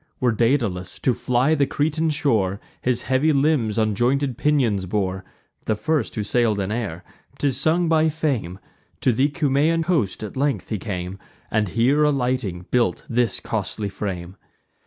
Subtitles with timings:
[0.17, 5.23] When Daedalus, to fly the Cretan shore, His heavy limbs on jointed pinions bore,
[5.67, 7.03] (The first who sail'd in air,)
[7.37, 8.57] 'tis sung by Fame,
[9.01, 11.19] To the Cumaean coast at length he came,
[11.51, 14.37] And here alighting, built this costly frame.